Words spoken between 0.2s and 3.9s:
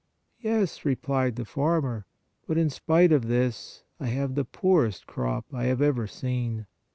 "Yes," replied the farmer," but in spite of this,